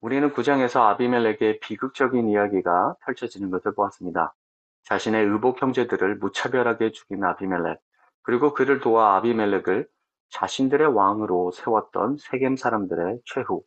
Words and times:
우리는 0.00 0.32
구장에서 0.32 0.82
아비멜렉의 0.88 1.60
비극적인 1.60 2.28
이야기가 2.28 2.96
펼쳐지는 3.04 3.50
것을 3.50 3.74
보았습니다. 3.74 4.34
자신의 4.84 5.26
의복 5.26 5.60
형제들을 5.60 6.16
무차별하게 6.16 6.92
죽인 6.92 7.22
아비멜렉, 7.22 7.78
그리고 8.22 8.54
그를 8.54 8.80
도와 8.80 9.16
아비멜렉을 9.16 9.86
자신들의 10.30 10.94
왕으로 10.94 11.50
세웠던 11.50 12.16
세겜 12.18 12.56
사람들의 12.56 13.20
최후. 13.26 13.62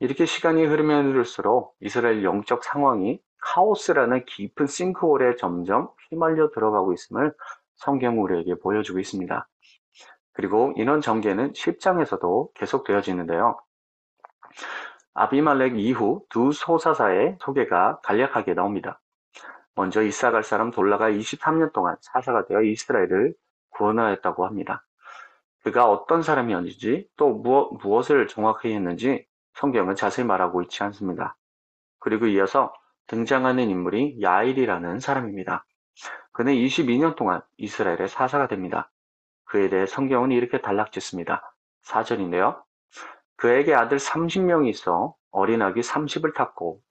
이렇게 0.00 0.26
시간이 0.26 0.64
흐르면 0.64 1.10
흐를수록 1.10 1.76
이스라엘 1.80 2.24
영적 2.24 2.64
상황이 2.64 3.20
카오스라는 3.42 4.24
깊은 4.24 4.66
싱크홀에 4.66 5.36
점점 5.36 5.90
휘말려 6.08 6.50
들어가고 6.50 6.92
있음을 6.92 7.32
성경 7.76 8.20
우리에게 8.22 8.56
보여주고 8.56 8.98
있습니다. 8.98 9.48
그리고 10.32 10.72
인원 10.76 11.00
전개는 11.00 11.52
10장에서도 11.52 12.52
계속되어지는데요. 12.54 13.58
아비말렉 15.20 15.78
이후 15.78 16.24
두 16.30 16.50
소사사의 16.50 17.36
소개가 17.42 18.00
간략하게 18.00 18.54
나옵니다. 18.54 19.02
먼저 19.74 20.02
이사갈 20.02 20.42
사람 20.42 20.70
돌라가 20.70 21.10
23년 21.10 21.74
동안 21.74 21.96
사사가 22.00 22.46
되어 22.46 22.62
이스라엘을 22.62 23.34
구원하였다고 23.68 24.46
합니다. 24.46 24.82
그가 25.62 25.90
어떤 25.90 26.22
사람이었는지 26.22 27.06
또 27.18 27.34
무엇, 27.34 27.70
무엇을 27.82 28.28
정확히 28.28 28.72
했는지 28.72 29.26
성경은 29.56 29.94
자세히 29.94 30.24
말하고 30.24 30.62
있지 30.62 30.82
않습니다. 30.84 31.36
그리고 31.98 32.26
이어서 32.26 32.72
등장하는 33.06 33.68
인물이 33.68 34.22
야일이라는 34.22 35.00
사람입니다. 35.00 35.66
그는 36.32 36.54
22년 36.54 37.14
동안 37.14 37.42
이스라엘의 37.58 38.08
사사가 38.08 38.48
됩니다. 38.48 38.90
그에 39.44 39.68
대해 39.68 39.84
성경은 39.84 40.30
이렇게 40.30 40.62
단락짓습니다. 40.62 41.42
4절인데요. 41.84 42.69
그에게 43.40 43.74
아들 43.74 43.96
30명이 43.96 44.68
있어 44.68 45.14
어린 45.30 45.62
아기 45.62 45.80
30을 45.80 46.34
탔고 46.34 46.82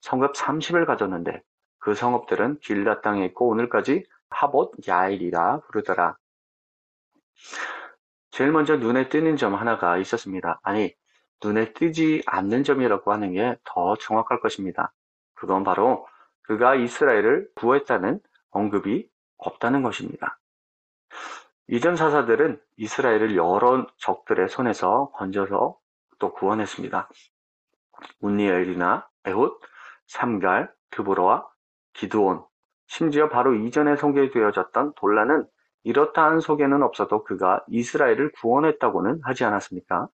성읍 0.00 0.32
30을 0.32 0.86
가졌는데 0.86 1.42
그 1.78 1.94
성읍들은 1.94 2.60
길라 2.60 3.02
땅에 3.02 3.26
있고 3.26 3.48
오늘까지 3.48 4.06
하봇 4.30 4.72
야일이라 4.88 5.60
부르더라. 5.66 6.16
제일 8.30 8.52
먼저 8.52 8.76
눈에 8.76 9.10
띄는 9.10 9.36
점 9.36 9.54
하나가 9.54 9.98
있었습니다. 9.98 10.60
아니, 10.62 10.94
눈에 11.44 11.74
띄지 11.74 12.22
않는 12.26 12.64
점이라고 12.64 13.12
하는 13.12 13.34
게 13.34 13.56
더 13.64 13.94
정확할 13.96 14.40
것입니다. 14.40 14.94
그건 15.34 15.62
바로 15.62 16.06
그가 16.42 16.74
이스라엘을 16.74 17.50
구했다는 17.54 18.20
언급이 18.50 19.10
없다는 19.36 19.82
것입니다. 19.82 20.38
이전 21.68 21.96
사사들은 21.96 22.60
이스라엘을 22.78 23.36
여러 23.36 23.86
적들의 23.98 24.48
손에서 24.48 25.10
건져서 25.14 25.78
또 26.18 26.32
구원했습니다. 26.32 27.08
운니엘이나 28.20 29.08
에훗, 29.24 29.50
삼갈, 30.06 30.72
드보로와 30.90 31.46
기드온, 31.92 32.44
심지어 32.86 33.28
바로 33.28 33.54
이전에 33.54 33.96
소개되어졌던 33.96 34.94
돌라는 34.96 35.46
이렇다한 35.84 36.40
소개는 36.40 36.82
없어도 36.82 37.24
그가 37.24 37.64
이스라엘을 37.68 38.32
구원했다고는 38.32 39.20
하지 39.22 39.44
않았습니까? 39.44 40.08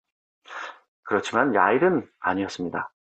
그렇지만 1.02 1.54
야일은 1.54 2.08
아니었습니다. 2.20 2.92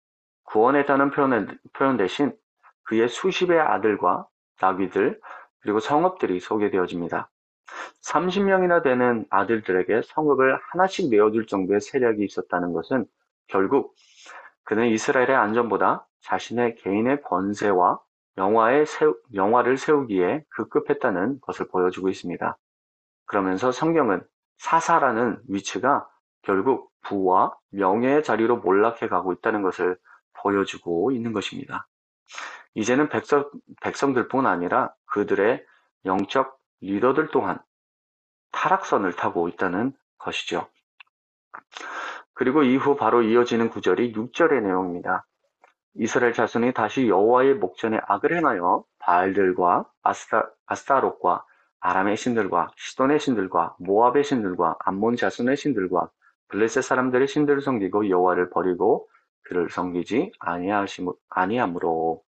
구원했다는 0.43 1.11
표현 1.11 1.97
대신 1.97 2.35
그의 2.83 3.07
수십의 3.07 3.59
아들과 3.59 4.27
나귀들 4.59 5.21
그리고 5.59 5.79
성읍들이 5.79 6.39
소개되어집니다. 6.39 7.29
30명이나 8.03 8.83
되는 8.83 9.25
아들들에게 9.29 10.01
성읍을 10.05 10.59
하나씩 10.71 11.09
내어줄 11.09 11.47
정도의 11.47 11.81
세력이 11.81 12.23
있었다는 12.23 12.73
것은 12.73 13.05
결국 13.47 13.95
그는 14.63 14.87
이스라엘의 14.87 15.35
안전보다 15.35 16.07
자신의 16.21 16.75
개인의 16.75 17.21
권세와 17.23 17.99
영화의 18.37 18.85
세우, 18.85 19.15
영화를 19.33 19.77
세우기에 19.77 20.45
급급했다는 20.49 21.39
것을 21.41 21.67
보여주고 21.67 22.09
있습니다. 22.09 22.57
그러면서 23.25 23.71
성경은 23.71 24.21
사사라는 24.57 25.39
위치가 25.47 26.07
결국 26.41 26.91
부와 27.01 27.55
명예의 27.71 28.23
자리로 28.23 28.57
몰락해 28.57 29.07
가고 29.07 29.33
있다는 29.33 29.61
것을 29.61 29.97
보여주고 30.33 31.11
있는 31.11 31.33
것입니다. 31.33 31.87
이제는 32.75 33.09
백성, 33.09 33.49
백성들뿐 33.81 34.45
아니라 34.45 34.93
그들의 35.05 35.65
영적 36.05 36.58
리더들 36.81 37.29
또한 37.31 37.59
타락선을 38.51 39.13
타고 39.13 39.47
있다는 39.47 39.93
것이죠. 40.17 40.67
그리고 42.33 42.63
이후 42.63 42.95
바로 42.95 43.21
이어지는 43.21 43.69
구절이 43.69 44.13
6절의 44.13 44.63
내용입니다. 44.63 45.25
이스라엘 45.95 46.33
자손이 46.33 46.73
다시 46.73 47.07
여호와의 47.07 47.55
목전에 47.55 47.99
악을 48.07 48.35
행하여 48.37 48.85
바알들과 48.99 49.85
아스타, 50.03 50.49
아스타롯과 50.65 51.43
아람의 51.81 52.17
신들과 52.17 52.71
시돈의 52.77 53.19
신들과 53.19 53.75
모압의 53.79 54.23
신들과 54.23 54.77
암몬 54.79 55.15
자손의 55.15 55.57
신들과 55.57 56.09
블레셋 56.49 56.83
사람들의 56.83 57.27
신들을 57.27 57.61
섬기고 57.61 58.09
여호와를 58.09 58.49
버리고 58.49 59.09
그를 59.43 59.69
섬기지 59.69 60.31
아니하므로 61.29 62.23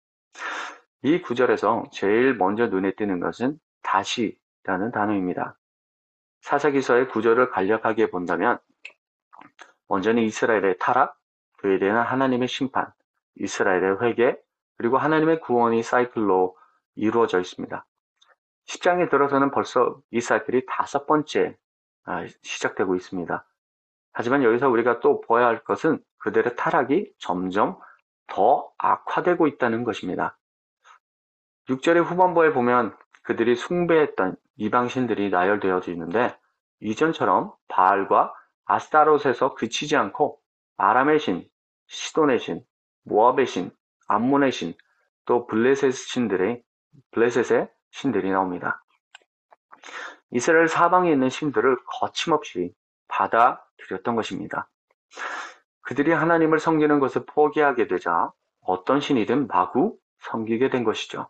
이 1.03 1.23
구절에서 1.23 1.85
제일 1.93 2.35
먼저 2.35 2.67
눈에 2.67 2.95
띄는 2.95 3.21
것은 3.21 3.59
다시라는 3.83 4.91
단어입니다. 4.93 5.57
사사기서의 6.41 7.09
구절을 7.09 7.51
간략하게 7.51 8.11
본다면 8.11 8.59
먼저는 9.89 10.23
이스라엘의 10.23 10.77
타락, 10.79 11.19
그에 11.59 11.79
대한 11.79 12.07
하나님의 12.07 12.49
심판, 12.49 12.93
이스라엘의 13.37 14.03
회개, 14.03 14.37
그리고 14.77 14.99
하나님의 14.99 15.41
구원이 15.41 15.83
사이클로 15.83 16.57
이루어져 16.95 17.41
있습니다. 17.41 17.85
10장에 18.67 19.11
들어서는 19.11 19.51
벌써 19.51 20.01
이 20.11 20.21
사이클이 20.21 20.67
다섯 20.69 21.07
번째 21.07 21.57
아, 22.05 22.27
시작되고 22.43 22.95
있습니다. 22.95 23.45
하지만 24.13 24.43
여기서 24.43 24.69
우리가 24.69 25.01
또 25.01 25.21
보아야 25.21 25.47
할 25.47 25.63
것은 25.65 26.03
그들의 26.19 26.57
타락이 26.57 27.13
점점 27.19 27.79
더 28.27 28.71
악화되고 28.79 29.47
있다는 29.47 29.85
것입니다. 29.85 30.39
6절의 31.69 32.03
후반부에 32.05 32.53
보면 32.53 32.97
그들이 33.23 33.55
숭배했던 33.55 34.37
이방신들이 34.57 35.31
나열되어져 35.31 35.93
있는데 35.93 36.37
이전처럼 36.81 37.53
바알과 37.69 38.33
아스타롯에서 38.65 39.55
그치지 39.55 39.97
않고 39.97 40.41
아람의 40.77 41.19
신, 41.19 41.49
시돈의 41.89 42.39
신, 42.39 42.65
모압의 43.05 43.47
신, 43.47 43.71
암몬의 44.07 44.53
신, 44.53 44.75
또 45.27 45.47
블레셋 45.47 45.93
신들의 45.93 46.63
블레셋의 47.11 47.69
신들이 47.91 48.31
나옵니다. 48.31 48.83
이스라엘 50.31 50.69
사방에 50.69 51.11
있는 51.11 51.29
신들을 51.29 51.77
거침없이 52.01 52.73
받아들였던 53.09 54.15
것입니다. 54.15 54.71
그들이 55.83 56.13
하나님을 56.13 56.59
섬기는 56.59 56.99
것을 57.01 57.25
포기하게 57.27 57.89
되자 57.89 58.31
어떤 58.61 59.01
신이든 59.01 59.47
마구 59.49 59.99
섬기게 60.21 60.71
된 60.71 60.85
것이죠. 60.85 61.29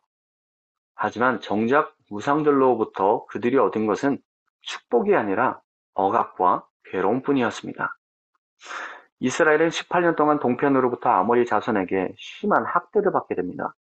하지만 1.01 1.41
정작 1.41 1.95
우상들로부터 2.11 3.27
그들이 3.27 3.57
얻은 3.57 3.87
것은 3.87 4.19
축복이 4.63 5.15
아니라 5.15 5.61
억압과 5.95 6.67
괴로움뿐이었습니다. 6.87 7.97
이스라엘은 9.21 9.69
18년 9.69 10.17
동안 10.17 10.41
동편으로부터 10.41 11.09
아모리 11.09 11.47
자손에게 11.47 12.15
심한 12.19 12.65
학대를 12.67 13.13
받게 13.13 13.37
됩니다. 13.37 13.77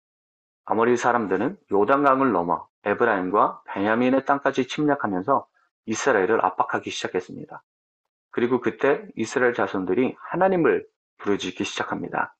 아모리 0.65 0.97
사람들은 0.97 1.57
요단강을 1.71 2.33
넘어 2.33 2.67
에브라임과 2.83 3.61
베냐민의 3.65 4.25
땅까지 4.25 4.67
침략하면서 4.67 5.47
이스라엘을 5.85 6.43
압박하기 6.43 6.89
시작했습니다. 6.89 7.63
그리고 8.31 8.59
그때 8.59 9.07
이스라엘 9.15 9.53
자손들이 9.53 10.17
하나님을 10.19 10.85
부르짖기 11.19 11.63
시작합니다. 11.63 12.35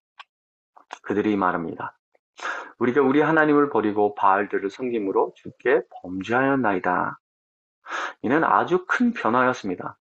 그들이 1.03 1.37
말합니다. 1.37 1.97
우리가 2.79 3.01
우리 3.01 3.21
하나님을 3.21 3.69
버리고 3.69 4.15
바알들을 4.15 4.69
섬김으로 4.69 5.33
주께 5.35 5.81
범죄하였나이다. 6.01 7.19
이는 8.21 8.43
아주 8.43 8.85
큰 8.87 9.13
변화였습니다. 9.13 9.97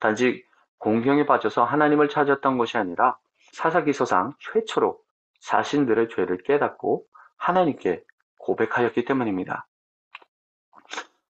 단지 0.00 0.44
공경에 0.78 1.26
빠져서 1.26 1.64
하나님을 1.64 2.08
찾았던 2.08 2.58
것이 2.58 2.76
아니라 2.76 3.16
사사기서상 3.52 4.34
최초로 4.40 4.98
자신들의 5.40 6.08
죄를 6.08 6.38
깨닫고 6.38 7.04
하나님께 7.36 8.02
고백하였기 8.38 9.04
때문입니다. 9.04 9.66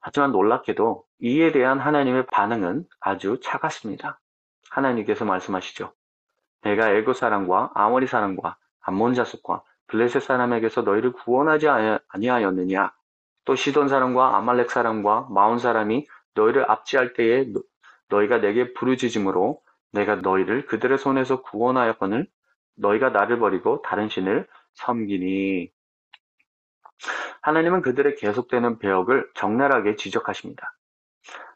하지만 0.00 0.32
놀랍게도 0.32 1.05
이에 1.20 1.52
대한 1.52 1.79
하나님의 1.79 2.26
반응은 2.26 2.87
아주 3.00 3.38
차갑습니다. 3.43 4.19
하나님께서 4.70 5.25
말씀하시죠. 5.25 5.93
내가 6.62 6.90
애고 6.93 7.12
사람과 7.12 7.70
아모리 7.75 8.06
사람과 8.06 8.56
암몬 8.81 9.14
자속과 9.14 9.62
블레셋 9.93 10.23
사람에게서 10.23 10.83
너희를 10.83 11.12
구원하지 11.12 11.69
아니하였느냐? 12.09 12.93
또 13.44 13.55
시돈 13.55 13.89
사람과 13.89 14.39
아말렉 14.39 14.71
사람과 14.71 15.29
마온 15.31 15.59
사람이 15.59 16.06
너희를 16.35 16.71
압지할 16.71 17.12
때에 17.12 17.53
너희가 18.09 18.39
내게 18.39 18.73
부르짖음으로 18.73 19.61
내가 19.93 20.17
너희를 20.17 20.65
그들의 20.65 20.97
손에서 20.97 21.43
구원하였거늘 21.43 22.27
너희가 22.77 23.11
나를 23.11 23.39
버리고 23.39 23.83
다른 23.83 24.09
신을 24.09 24.49
섬기니 24.73 25.71
하나님은 27.43 27.83
그들의 27.83 28.17
계속되는 28.17 28.79
배역을 28.79 29.31
적나라하게 29.35 29.97
지적하십니다. 29.97 30.75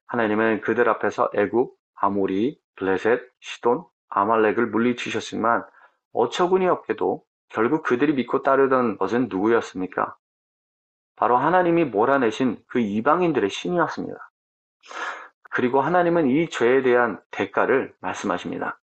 하나님은 0.09 0.61
그들 0.61 0.91
앞에서 0.91 1.31
애굽, 1.35 1.75
아모리, 1.95 2.61
블레셋, 2.75 3.23
시돈, 3.41 3.85
아말렉을 4.11 4.67
물리치셨지만 4.67 5.65
어처구니 6.13 6.67
없게도 6.67 7.26
결국 7.49 7.83
그들이 7.83 8.15
믿고 8.15 8.43
따르던 8.43 8.99
것은 8.99 9.29
누구였습니까? 9.29 10.17
바로 11.17 11.37
하나님이 11.37 11.85
몰아내신 11.87 12.63
그 12.67 12.81
이방인들의 12.81 13.49
신이었습니다. 13.49 14.19
그리고 15.51 15.81
하나님은 15.81 16.29
이 16.29 16.49
죄에 16.51 16.83
대한 16.83 17.21
대가를 17.31 17.95
말씀하십니다. 18.01 18.79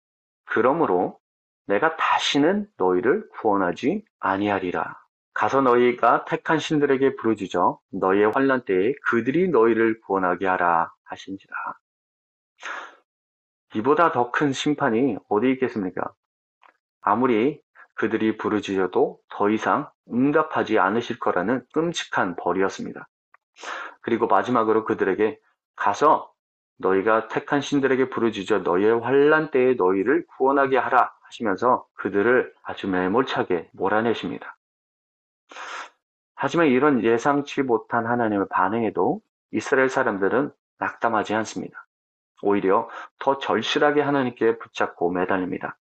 그러므로 0.45 1.19
내가 1.67 1.97
다시는 1.97 2.67
너희를 2.77 3.29
구원하지 3.31 4.05
아니하리라. 4.21 4.97
가서 5.35 5.61
너희가 5.61 6.25
택한 6.25 6.59
신들에게 6.59 7.17
부르짖어 7.17 7.79
너희의 7.93 8.33
환란 8.33 8.65
때에 8.65 8.93
그들이 9.07 9.49
너희를 9.49 10.01
구원하게 10.01 10.47
하라 10.47 10.93
하신지라. 11.05 11.55
이보다 13.75 14.13
더 14.13 14.31
큰 14.31 14.53
심판이 14.53 15.17
어디 15.29 15.51
있겠습니까? 15.53 16.13
아무리 17.01 17.61
그들이 17.99 18.37
부르짖어도 18.37 19.19
더 19.29 19.51
이상 19.51 19.91
응답하지 20.11 20.79
않으실 20.79 21.19
거라는 21.19 21.65
끔찍한 21.73 22.37
벌이었습니다. 22.37 23.09
그리고 24.01 24.29
마지막으로 24.29 24.85
그들에게 24.85 25.39
가서 25.77 26.33
너희가 26.79 27.27
택한 27.29 27.61
신들에게 27.61 28.09
부르짖어 28.09 28.61
너희의 28.61 29.01
환란 29.01 29.51
때에 29.51 29.75
너희를 29.75 30.25
구원하게 30.37 30.79
하라 30.79 31.13
하시면서 31.23 31.87
그들을 31.95 32.55
아주 32.63 32.89
매몰차게 32.89 33.71
몰아내십니다. 33.73 34.57
하지만 36.37 36.69
이런 36.69 37.03
예상치 37.03 37.63
못한 37.63 38.07
하나님의 38.07 38.47
반응에도 38.49 39.21
이스라엘 39.51 39.89
사람들은 39.89 40.53
낙담하지 40.79 41.35
않습니다. 41.35 41.85
오히려 42.43 42.89
더 43.19 43.39
절실하게 43.39 44.03
하나님께 44.03 44.59
붙잡고 44.59 45.11
매달립니다. 45.11 45.78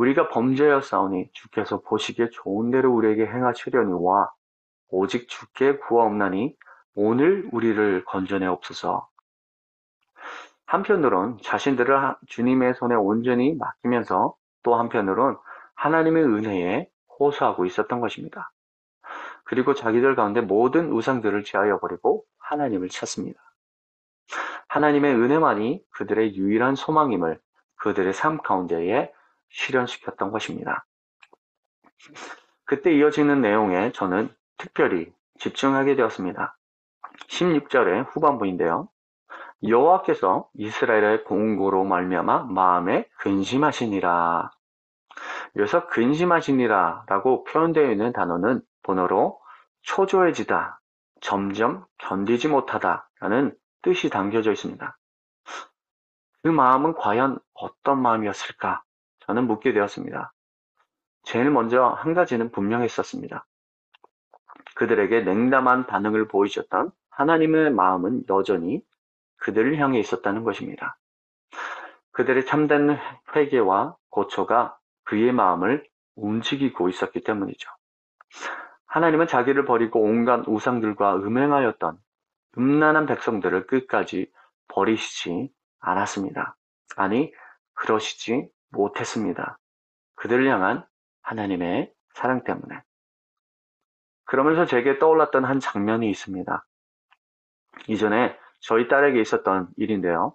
우리가 0.00 0.28
범죄였사오니 0.28 1.28
주께서 1.34 1.82
보시기에 1.82 2.30
좋은 2.30 2.70
대로 2.70 2.90
우리에게 2.94 3.26
행하시려니와 3.26 4.30
오직 4.88 5.28
주께 5.28 5.76
구하옵나니 5.76 6.56
오늘 6.94 7.46
우리를 7.52 8.06
건져내 8.06 8.46
없소서. 8.46 9.06
한편으론 10.64 11.36
자신들을 11.42 12.14
주님의 12.28 12.74
손에 12.74 12.94
온전히 12.94 13.54
맡기면서 13.54 14.34
또 14.62 14.74
한편으론 14.76 15.36
하나님의 15.74 16.24
은혜에 16.24 16.88
호소하고 17.18 17.66
있었던 17.66 18.00
것입니다. 18.00 18.52
그리고 19.44 19.74
자기들 19.74 20.16
가운데 20.16 20.40
모든 20.40 20.92
우상들을 20.92 21.44
제하여 21.44 21.78
버리고 21.78 22.24
하나님을 22.38 22.88
찾습니다. 22.88 23.38
하나님의 24.68 25.14
은혜만이 25.14 25.82
그들의 25.90 26.36
유일한 26.36 26.74
소망임을 26.74 27.38
그들의 27.76 28.14
삶 28.14 28.38
가운데에 28.38 29.12
실현시켰던 29.50 30.30
것입니다. 30.30 30.86
그때 32.64 32.92
이어지는 32.92 33.40
내용에 33.40 33.92
저는 33.92 34.34
특별히 34.56 35.12
집중하게 35.38 35.96
되었습니다. 35.96 36.56
16절의 37.28 38.08
후반부인데요. 38.10 38.88
여호와께서 39.62 40.48
이스라엘의 40.54 41.24
공고로 41.24 41.84
말미암아 41.84 42.44
마음에 42.44 43.08
근심하시니라. 43.18 44.50
여기서 45.56 45.88
근심하시니라 45.88 47.04
라고 47.06 47.44
표현되어 47.44 47.90
있는 47.90 48.12
단어는 48.12 48.62
번호로 48.82 49.40
초조해지다, 49.82 50.80
점점 51.20 51.84
견디지 51.98 52.48
못하다 52.48 53.08
라는 53.20 53.54
뜻이 53.82 54.08
담겨져 54.08 54.52
있습니다. 54.52 54.96
그 56.42 56.48
마음은 56.48 56.94
과연 56.94 57.38
어떤 57.54 58.00
마음이었을까? 58.00 58.82
저는 59.30 59.46
묻게 59.46 59.72
되었습니다. 59.72 60.32
제일 61.22 61.52
먼저 61.52 61.84
한 61.84 62.14
가지는 62.14 62.50
분명했었습니다. 62.50 63.46
그들에게 64.74 65.20
냉담한 65.20 65.86
반응을 65.86 66.26
보이셨던 66.26 66.90
하나님의 67.10 67.70
마음은 67.70 68.24
여전히 68.28 68.82
그들을 69.36 69.78
향해 69.78 70.00
있었다는 70.00 70.42
것입니다. 70.42 70.98
그들의 72.10 72.44
참된 72.44 72.98
회개와 73.36 73.96
고초가 74.08 74.76
그의 75.04 75.30
마음을 75.30 75.88
움직이고 76.16 76.88
있었기 76.88 77.22
때문이죠. 77.22 77.70
하나님은 78.86 79.28
자기를 79.28 79.64
버리고 79.64 80.02
온갖 80.02 80.42
우상들과 80.48 81.18
음행하였던 81.18 81.98
음란한 82.58 83.06
백성들을 83.06 83.68
끝까지 83.68 84.28
버리시지 84.66 85.52
않았습니다. 85.78 86.56
아니, 86.96 87.32
그러시지 87.74 88.50
못했습니다. 88.70 89.58
그들을 90.16 90.48
향한 90.48 90.84
하나님의 91.22 91.92
사랑 92.14 92.44
때문에. 92.44 92.82
그러면서 94.24 94.64
제게 94.64 94.98
떠올랐던 94.98 95.44
한 95.44 95.60
장면이 95.60 96.08
있습니다. 96.10 96.64
이전에 97.88 98.36
저희 98.60 98.88
딸에게 98.88 99.20
있었던 99.20 99.68
일인데요. 99.76 100.34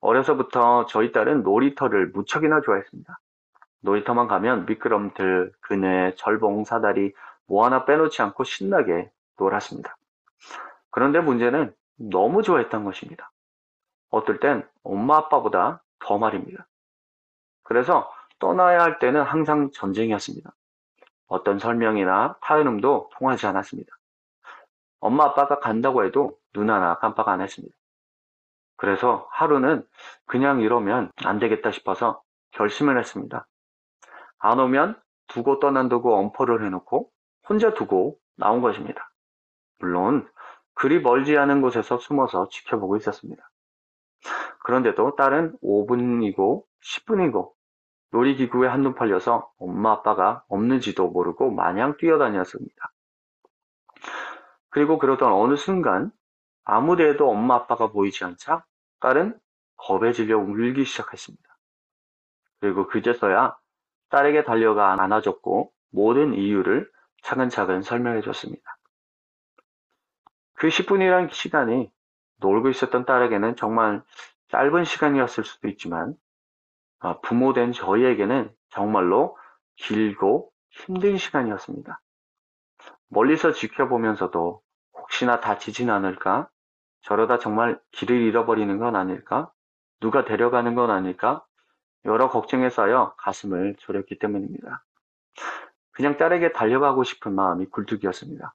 어려서부터 0.00 0.86
저희 0.86 1.12
딸은 1.12 1.42
놀이터를 1.42 2.08
무척이나 2.08 2.60
좋아했습니다. 2.60 3.18
놀이터만 3.80 4.28
가면 4.28 4.66
미끄럼틀, 4.66 5.52
그네, 5.60 6.14
절봉, 6.16 6.64
사다리 6.64 7.12
뭐 7.46 7.64
하나 7.64 7.84
빼놓지 7.84 8.22
않고 8.22 8.44
신나게 8.44 9.10
놀았습니다. 9.38 9.96
그런데 10.90 11.20
문제는 11.20 11.74
너무 11.96 12.42
좋아했던 12.42 12.84
것입니다. 12.84 13.30
어떨 14.10 14.40
땐 14.40 14.66
엄마 14.82 15.16
아빠보다 15.18 15.82
더 15.98 16.18
말입니다. 16.18 16.66
그래서 17.62 18.12
떠나야 18.38 18.82
할 18.82 18.98
때는 18.98 19.22
항상 19.22 19.70
전쟁이었습니다. 19.72 20.52
어떤 21.26 21.58
설명이나 21.58 22.36
타이름도 22.42 23.10
통하지 23.14 23.46
않았습니다. 23.46 23.90
엄마 25.00 25.24
아빠가 25.24 25.58
간다고 25.58 26.04
해도 26.04 26.38
눈 26.52 26.70
하나 26.70 26.98
깜빡 26.98 27.28
안 27.28 27.40
했습니다. 27.40 27.74
그래서 28.76 29.28
하루는 29.30 29.86
그냥 30.26 30.60
이러면 30.60 31.10
안 31.24 31.38
되겠다 31.38 31.70
싶어서 31.70 32.22
결심을 32.52 32.98
했습니다. 32.98 33.46
안 34.38 34.58
오면 34.58 35.00
두고 35.28 35.60
떠난다고 35.60 36.14
엄포를 36.16 36.64
해놓고 36.66 37.10
혼자 37.48 37.74
두고 37.74 38.18
나온 38.36 38.60
것입니다. 38.60 39.12
물론 39.78 40.28
그리 40.74 41.00
멀지 41.00 41.36
않은 41.36 41.60
곳에서 41.62 41.98
숨어서 41.98 42.48
지켜보고 42.48 42.96
있었습니다. 42.96 43.48
그런데도 44.64 45.16
딸은 45.16 45.58
5분이고 45.62 46.64
10분이고 46.82 47.52
놀이기구에 48.10 48.68
한눈 48.68 48.94
팔려서 48.94 49.50
엄마 49.58 49.92
아빠가 49.92 50.44
없는지도 50.48 51.08
모르고 51.08 51.50
마냥 51.50 51.96
뛰어다녔습니다. 51.96 52.92
그리고 54.68 54.98
그러던 54.98 55.32
어느 55.32 55.56
순간 55.56 56.10
아무데에도 56.64 57.30
엄마 57.30 57.54
아빠가 57.54 57.90
보이지 57.90 58.24
않자 58.24 58.64
딸은 59.00 59.38
겁에 59.76 60.12
질려 60.12 60.38
울기 60.38 60.84
시작했습니다. 60.84 61.42
그리고 62.60 62.86
그제서야 62.86 63.56
딸에게 64.10 64.44
달려가 64.44 64.92
안아줬고 64.92 65.72
모든 65.90 66.34
이유를 66.34 66.90
차근차근 67.22 67.82
설명해 67.82 68.20
줬습니다. 68.20 68.78
그 70.54 70.68
10분이란 70.68 71.32
시간이 71.32 71.90
놀고 72.38 72.68
있었던 72.70 73.04
딸에게는 73.04 73.56
정말 73.56 74.02
짧은 74.48 74.84
시간이었을 74.84 75.44
수도 75.44 75.68
있지만 75.68 76.10
아, 76.10 76.31
부모된 77.22 77.72
저희에게는 77.72 78.52
정말로 78.70 79.36
길고 79.76 80.50
힘든 80.70 81.16
시간이었습니다. 81.16 82.00
멀리서 83.08 83.52
지켜보면서도 83.52 84.62
혹시나 84.94 85.40
다치진 85.40 85.90
않을까? 85.90 86.48
저러다 87.02 87.38
정말 87.38 87.78
길을 87.90 88.16
잃어버리는 88.16 88.78
건 88.78 88.96
아닐까? 88.96 89.52
누가 90.00 90.24
데려가는 90.24 90.74
건 90.74 90.90
아닐까? 90.90 91.44
여러 92.04 92.28
걱정에 92.28 92.70
쌓여 92.70 93.14
가슴을 93.18 93.76
졸였기 93.78 94.18
때문입니다. 94.18 94.84
그냥 95.92 96.16
딸에게 96.16 96.52
달려가고 96.52 97.04
싶은 97.04 97.34
마음이 97.34 97.66
굴뚝이었습니다. 97.66 98.54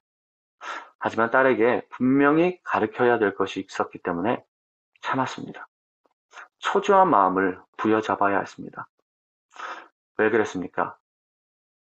하지만 0.99 1.29
딸에게 1.29 1.87
분명히 1.89 2.59
가르쳐야 2.63 3.19
될 3.19 3.35
것이 3.35 3.61
있었기 3.61 3.99
때문에 3.99 4.43
참았습니다. 5.01 5.67
초조한 6.67 7.09
마음을 7.09 7.61
부여잡아야 7.77 8.39
했습니다. 8.39 8.89
왜 10.17 10.29
그랬습니까? 10.29 10.97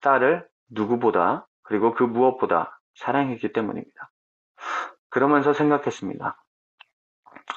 딸을 0.00 0.48
누구보다 0.70 1.46
그리고 1.62 1.92
그 1.92 2.02
무엇보다 2.02 2.80
사랑했기 2.94 3.52
때문입니다. 3.52 4.10
그러면서 5.10 5.52
생각했습니다. 5.52 6.42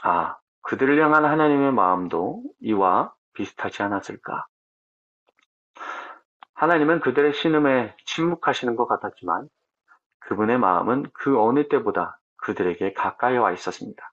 아, 0.04 0.38
그들을 0.62 1.02
향한 1.02 1.24
하나님의 1.24 1.72
마음도 1.72 2.44
이와 2.60 3.14
비슷하지 3.34 3.84
않았을까? 3.84 4.48
하나님은 6.56 7.00
그들의 7.00 7.34
신음에 7.34 7.96
침묵하시는 8.06 8.76
것 8.76 8.88
같았지만 8.88 9.48
그분의 10.20 10.58
마음은 10.58 11.06
그 11.14 11.40
어느 11.42 11.70
때보다 11.70 12.20
그들에게 12.38 12.94
가까이 12.94 13.38
와 13.38 13.54
있었습니다. 13.54 14.12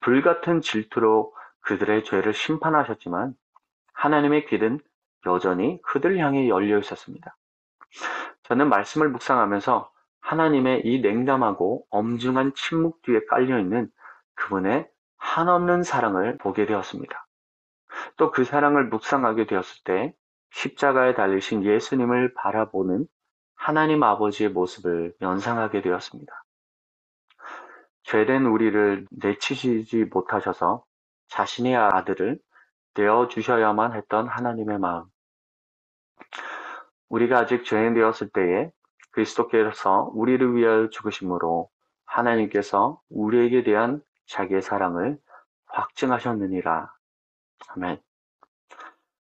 불같은 0.00 0.62
질투로 0.62 1.34
그들의 1.66 2.04
죄를 2.04 2.32
심판하셨지만 2.32 3.34
하나님의 3.92 4.46
길은 4.46 4.80
여전히 5.26 5.80
그들 5.82 6.18
향해 6.18 6.48
열려 6.48 6.78
있었습니다. 6.78 7.36
저는 8.44 8.68
말씀을 8.68 9.08
묵상하면서 9.08 9.90
하나님의 10.20 10.82
이 10.84 11.00
냉담하고 11.00 11.84
엄중한 11.90 12.54
침묵 12.54 13.02
뒤에 13.02 13.20
깔려 13.28 13.58
있는 13.58 13.90
그분의 14.34 14.88
한없는 15.18 15.82
사랑을 15.82 16.38
보게 16.38 16.66
되었습니다. 16.66 17.26
또 18.16 18.30
그 18.30 18.44
사랑을 18.44 18.86
묵상하게 18.88 19.46
되었을 19.46 19.82
때 19.84 20.14
십자가에 20.50 21.14
달리신 21.14 21.64
예수님을 21.64 22.34
바라보는 22.34 23.06
하나님 23.56 24.02
아버지의 24.02 24.50
모습을 24.50 25.14
연상하게 25.20 25.82
되었습니다. 25.82 26.44
죄된 28.04 28.46
우리를 28.46 29.06
내치시지 29.10 30.04
못하셔서 30.12 30.85
자신의 31.28 31.76
아들을 31.76 32.38
내어 32.94 33.28
주셔야만 33.28 33.94
했던 33.94 34.28
하나님의 34.28 34.78
마음. 34.78 35.04
우리가 37.08 37.40
아직 37.40 37.64
죄인 37.64 37.94
되었을 37.94 38.30
때에 38.30 38.70
그리스도께서 39.10 40.10
우리를 40.14 40.54
위하여 40.54 40.88
죽으심으로 40.90 41.70
하나님께서 42.04 43.00
우리에게 43.08 43.62
대한 43.64 44.02
자기의 44.26 44.62
사랑을 44.62 45.18
확증하셨느니라. 45.66 46.92
아멘. 47.68 48.00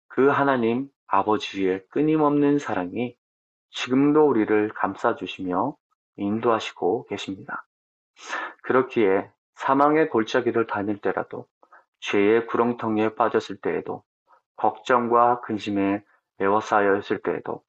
그 0.08 0.27
하나님 0.29 0.89
아버지의 1.08 1.86
끊임없는 1.89 2.60
사랑이 2.60 3.15
지금도 3.70 4.27
우리를 4.27 4.70
감싸주시며 4.74 5.75
인도하시고 6.17 7.06
계십니다. 7.06 7.65
그렇기에 8.63 9.29
사망의 9.56 10.10
골짜기를 10.10 10.67
다닐 10.67 11.00
때라도 11.00 11.48
죄의 12.00 12.48
구렁텅이에 12.48 13.16
빠졌을 13.16 13.58
때에도 13.58 14.04
걱정과 14.56 15.42
근심에 15.42 16.04
에워싸여 16.39 16.98
있을 16.98 17.22
때에도 17.22 17.63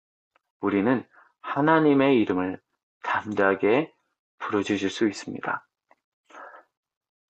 우리는 0.61 1.05
하나님의 1.41 2.21
이름을 2.21 2.61
담대하게 3.03 3.93
부르짖을 4.39 4.91
수 4.91 5.07
있습니다. 5.07 5.67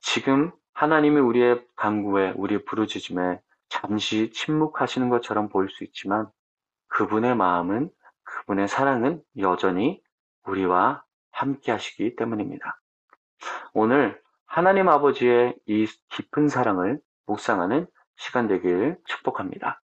지금 0.00 0.52
하나님이 0.75 1.21
우리의 1.21 1.67
강구에 1.76 2.35
우리 2.37 2.64
부르짖음에 2.64 3.40
잠시 3.69 4.31
침묵하시는 4.33 5.09
것처럼 5.09 5.49
보일 5.49 5.69
수 5.71 5.85
있지만 5.85 6.31
그분의 6.88 7.37
마음은 7.37 7.90
그분의 8.25 8.69
사랑은 8.69 9.23
여전히 9.38 10.02
우리와 10.45 11.05
함께 11.31 11.73
하시기 11.73 12.17
때문입니다. 12.17 12.81
오늘 13.73 14.21
하나님 14.50 14.88
아버지의 14.88 15.55
이 15.67 15.87
깊은 16.09 16.49
사랑을 16.49 16.99
묵상하는 17.26 17.87
시간 18.17 18.49
되길 18.49 18.97
축복합니다. 19.07 19.83